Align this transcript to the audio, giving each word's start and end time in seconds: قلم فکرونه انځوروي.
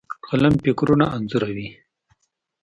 قلم 0.27 0.53
فکرونه 0.63 1.05
انځوروي. 1.15 1.67